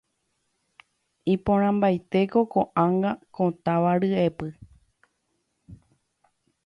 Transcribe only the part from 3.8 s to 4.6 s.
ryepy.